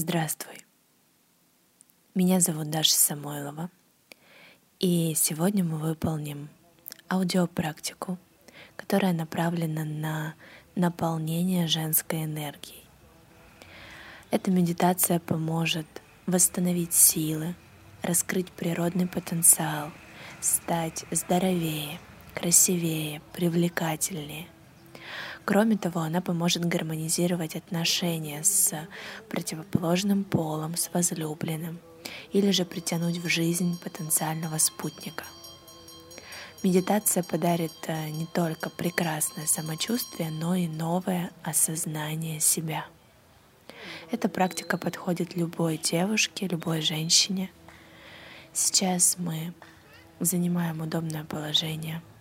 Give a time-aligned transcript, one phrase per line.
[0.00, 0.54] Здравствуй.
[2.14, 3.68] Меня зовут Даша Самойлова,
[4.78, 6.50] и сегодня мы выполним
[7.10, 8.16] аудиопрактику,
[8.76, 10.34] которая направлена на
[10.76, 12.84] наполнение женской энергией.
[14.30, 15.88] Эта медитация поможет
[16.26, 17.56] восстановить силы,
[18.00, 19.90] раскрыть природный потенциал,
[20.40, 21.98] стать здоровее,
[22.36, 24.46] красивее, привлекательнее–
[25.48, 28.74] Кроме того, она поможет гармонизировать отношения с
[29.30, 31.78] противоположным полом, с возлюбленным,
[32.34, 35.24] или же притянуть в жизнь потенциального спутника.
[36.62, 42.84] Медитация подарит э, не только прекрасное самочувствие, но и новое осознание себя.
[44.10, 47.50] Эта практика подходит любой девушке, любой женщине.
[48.52, 49.54] Сейчас мы
[50.20, 52.02] занимаем удобное положение–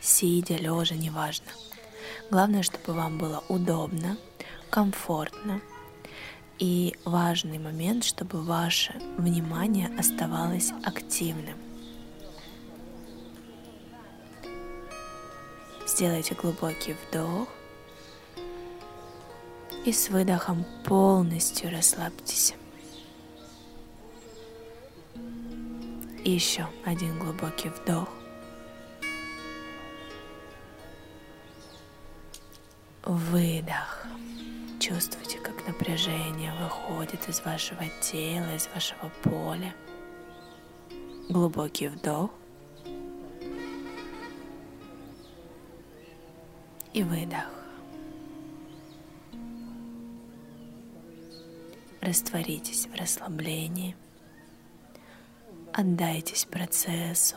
[0.00, 1.46] сидя, лежа, неважно.
[2.30, 4.16] Главное, чтобы вам было удобно,
[4.70, 5.60] комфортно.
[6.58, 11.58] И важный момент, чтобы ваше внимание оставалось активным.
[15.86, 17.48] Сделайте глубокий вдох
[19.84, 22.54] и с выдохом полностью расслабьтесь.
[26.24, 28.08] И еще один глубокий вдох–
[33.06, 34.04] Выдох.
[34.80, 39.72] Чувствуйте, как напряжение выходит из вашего тела, из вашего поля.
[41.28, 42.32] Глубокий вдох.
[46.92, 47.48] И выдох.
[52.00, 53.94] Растворитесь в расслаблении.
[55.72, 57.36] Отдайтесь процессу.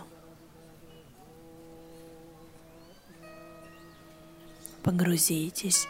[4.83, 5.87] Погрузитесь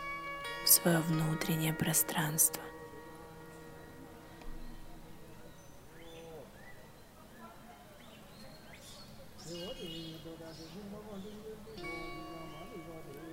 [0.66, 2.62] в свое внутреннее пространство.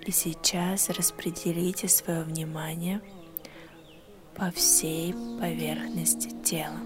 [0.06, 3.00] И сейчас распределите свое внимание
[4.36, 6.78] по всей поверхности тела.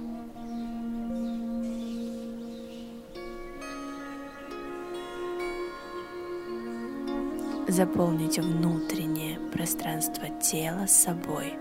[7.71, 11.55] Заполните внутреннее пространство тела собой.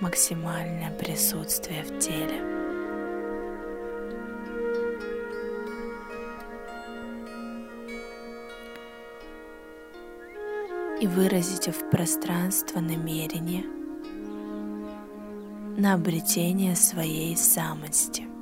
[0.00, 2.42] Максимальное присутствие в теле.
[11.00, 13.66] И выразите в пространство намерение
[15.76, 18.26] на обретение своей самости–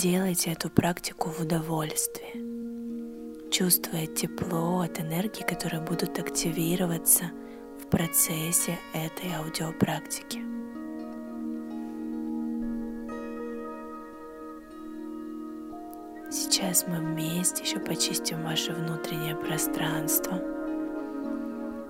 [0.00, 7.32] Делайте эту практику в удовольствии, чувствуя тепло от энергии, которые будут активироваться
[7.82, 10.38] в процессе этой аудиопрактики.
[16.30, 20.40] Сейчас мы вместе еще почистим ваше внутреннее пространство,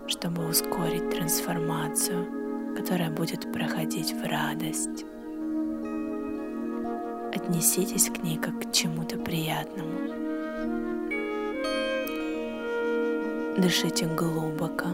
[0.07, 5.05] чтобы ускорить трансформацию, которая будет проходить в радость.
[7.49, 9.99] Отнеситесь к ней как к чему-то приятному.
[13.57, 14.89] Дышите глубоко.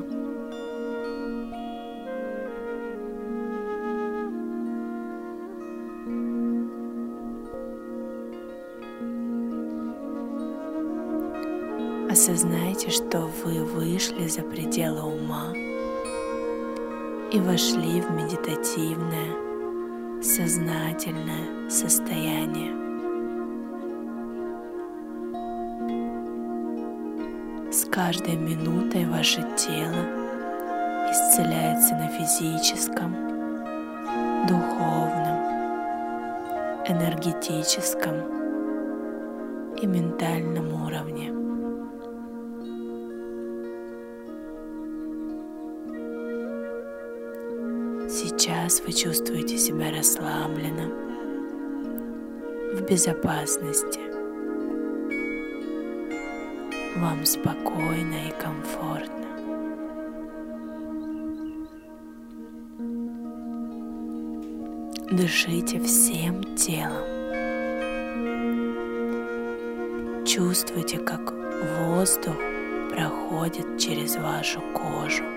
[12.09, 15.53] Осознайте, что вы вышли за пределы ума
[17.33, 22.73] и вошли в медитативное сознательное состояние.
[27.73, 30.07] С каждой минутой ваше тело
[31.11, 33.13] исцеляется на физическом,
[34.47, 35.39] духовном,
[36.87, 38.15] энергетическом
[39.83, 41.33] и ментальном уровне.
[48.09, 51.04] Сейчас вы чувствуете себя расслабленно,
[52.89, 54.01] безопасности.
[56.97, 59.25] Вам спокойно и комфортно.
[65.11, 67.05] Дышите всем телом.
[70.25, 71.33] Чувствуйте, как
[71.79, 72.37] воздух
[72.91, 75.34] проходит через вашу кожу.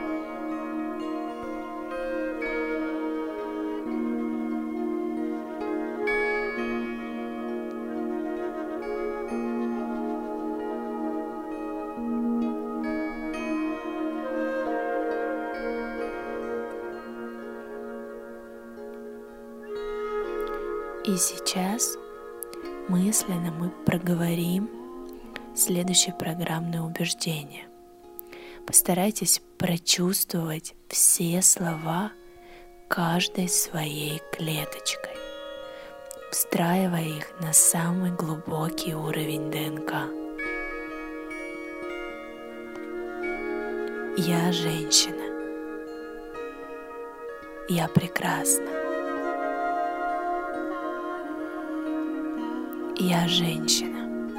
[21.18, 21.98] Сейчас
[22.90, 24.70] мысленно мы проговорим
[25.56, 27.68] следующее программное убеждение.
[28.68, 32.12] Постарайтесь прочувствовать все слова
[32.88, 35.18] каждой своей клеточкой,
[36.32, 39.94] встраивая их на самый глубокий уровень ДНК.
[44.20, 45.24] Я женщина.
[47.70, 48.77] Я прекрасна.
[53.00, 54.34] Я женщина.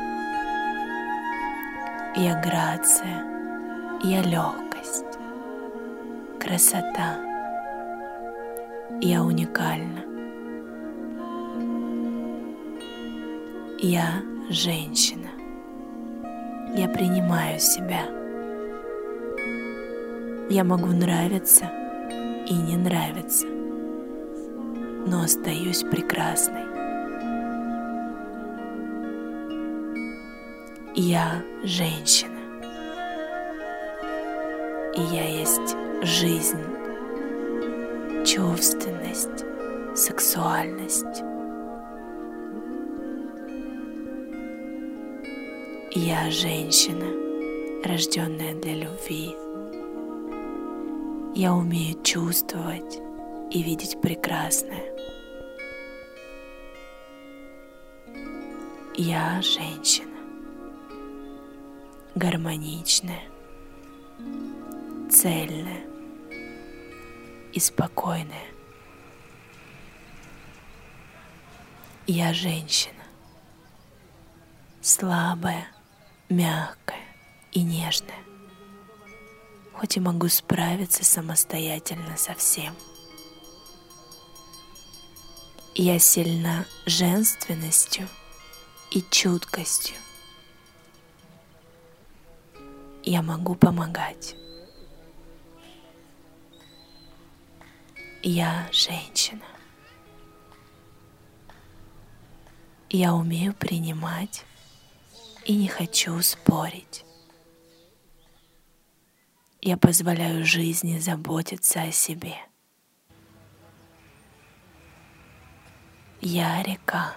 [2.16, 3.24] Я грация.
[4.02, 5.04] Я легкость.
[6.40, 7.18] Красота.
[9.00, 10.02] Я уникальна.
[13.78, 15.28] Я женщина.
[16.74, 18.06] Я принимаю себя.
[20.50, 21.70] Я могу нравиться
[22.48, 23.46] и не нравиться,
[25.06, 26.67] но остаюсь прекрасной.
[31.00, 32.40] Я женщина.
[34.96, 36.58] И я есть жизнь,
[38.26, 39.44] чувственность,
[39.94, 41.22] сексуальность.
[45.92, 47.06] Я женщина,
[47.84, 49.36] рожденная для любви.
[51.36, 52.98] Я умею чувствовать
[53.52, 54.92] и видеть прекрасное.
[58.96, 60.17] Я женщина
[62.18, 63.22] гармоничная,
[65.08, 65.86] цельная
[67.52, 68.48] и спокойная.
[72.08, 73.04] Я женщина,
[74.80, 75.68] слабая,
[76.28, 77.04] мягкая
[77.52, 78.24] и нежная,
[79.72, 82.74] хоть и могу справиться самостоятельно со всем.
[85.76, 88.08] Я сильна женственностью
[88.90, 89.94] и чуткостью
[93.08, 94.36] я могу помогать.
[98.22, 99.44] Я женщина.
[102.90, 104.44] Я умею принимать
[105.46, 107.06] и не хочу спорить.
[109.62, 112.36] Я позволяю жизни заботиться о себе.
[116.20, 117.16] Я река,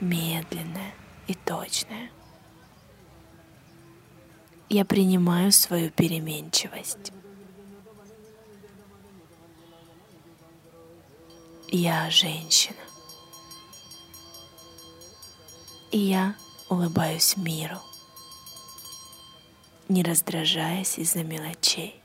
[0.00, 0.92] медленная
[1.28, 2.10] и точная
[4.74, 7.12] я принимаю свою переменчивость.
[11.68, 12.76] Я женщина.
[15.92, 16.34] И я
[16.68, 17.78] улыбаюсь миру,
[19.88, 22.02] не раздражаясь из-за мелочей.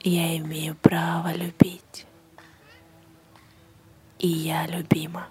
[0.00, 2.04] Я имею право любить.
[4.18, 5.26] И я любима.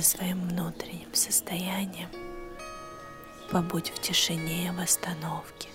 [0.00, 2.08] за своим внутренним состоянием,
[3.50, 5.68] побудь в тишине и в остановке.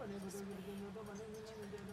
[0.00, 1.91] बनेंगे तो बनेंगे तो बनेंगे तो बनेंगे